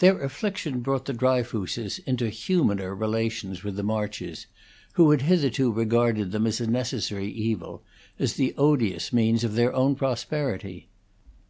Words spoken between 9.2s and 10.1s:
of their own